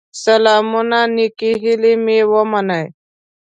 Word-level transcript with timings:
سلامونه 0.23 0.99
نيکي 1.15 1.51
هيلي 1.61 1.93
مي 2.05 2.17
ومنئ 2.31 2.85